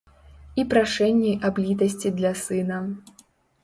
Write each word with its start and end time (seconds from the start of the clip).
І 0.63 0.65
прашэнні 0.71 1.31
аб 1.51 1.63
літасці 1.69 2.15
для 2.19 2.35
сына. 2.49 2.85